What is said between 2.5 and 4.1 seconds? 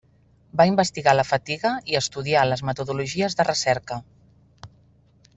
les metodologies de recerca.